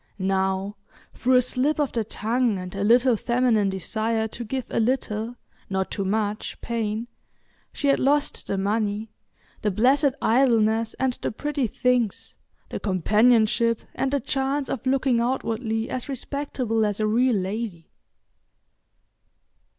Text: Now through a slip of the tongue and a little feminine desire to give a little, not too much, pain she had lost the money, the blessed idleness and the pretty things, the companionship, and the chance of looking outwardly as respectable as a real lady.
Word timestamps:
Now 0.17 0.77
through 1.13 1.35
a 1.35 1.41
slip 1.43 1.79
of 1.79 1.91
the 1.91 2.03
tongue 2.03 2.57
and 2.57 2.73
a 2.73 2.83
little 2.83 3.15
feminine 3.15 3.69
desire 3.69 4.27
to 4.29 4.43
give 4.43 4.65
a 4.71 4.79
little, 4.79 5.35
not 5.69 5.91
too 5.91 6.03
much, 6.05 6.59
pain 6.59 7.07
she 7.71 7.87
had 7.87 7.99
lost 7.99 8.47
the 8.47 8.57
money, 8.57 9.11
the 9.61 9.69
blessed 9.69 10.15
idleness 10.19 10.95
and 10.95 11.13
the 11.21 11.31
pretty 11.31 11.67
things, 11.67 12.35
the 12.71 12.79
companionship, 12.79 13.83
and 13.93 14.09
the 14.11 14.19
chance 14.19 14.69
of 14.69 14.87
looking 14.87 15.19
outwardly 15.19 15.87
as 15.87 16.09
respectable 16.09 16.83
as 16.83 16.99
a 16.99 17.05
real 17.05 17.35
lady. 17.35 17.91